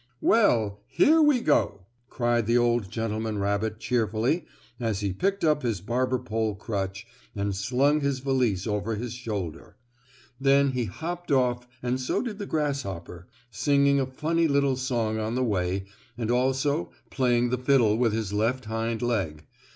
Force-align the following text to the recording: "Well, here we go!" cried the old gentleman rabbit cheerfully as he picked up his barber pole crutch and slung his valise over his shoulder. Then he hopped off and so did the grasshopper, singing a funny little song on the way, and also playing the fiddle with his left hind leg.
"Well, 0.21 0.81
here 0.87 1.21
we 1.21 1.41
go!" 1.41 1.85
cried 2.09 2.47
the 2.47 2.57
old 2.57 2.89
gentleman 2.89 3.37
rabbit 3.37 3.77
cheerfully 3.79 4.47
as 4.79 5.01
he 5.01 5.13
picked 5.13 5.43
up 5.43 5.61
his 5.61 5.79
barber 5.79 6.17
pole 6.17 6.55
crutch 6.55 7.05
and 7.35 7.55
slung 7.55 7.99
his 8.01 8.17
valise 8.17 8.65
over 8.65 8.95
his 8.95 9.13
shoulder. 9.13 9.77
Then 10.39 10.71
he 10.71 10.85
hopped 10.85 11.31
off 11.31 11.67
and 11.83 12.01
so 12.01 12.23
did 12.23 12.39
the 12.39 12.47
grasshopper, 12.47 13.27
singing 13.51 13.99
a 13.99 14.07
funny 14.07 14.47
little 14.47 14.75
song 14.75 15.19
on 15.19 15.35
the 15.35 15.43
way, 15.43 15.85
and 16.17 16.31
also 16.31 16.91
playing 17.11 17.51
the 17.51 17.59
fiddle 17.59 17.95
with 17.95 18.11
his 18.11 18.33
left 18.33 18.65
hind 18.65 19.03
leg. 19.03 19.45